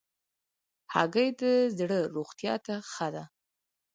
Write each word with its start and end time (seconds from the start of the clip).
هګۍ 0.93 1.29
د 1.41 1.43
زړه 1.77 1.99
روغتیا 2.15 2.53
ته 2.65 2.75
ښه 2.91 3.07
ده. 3.13 3.23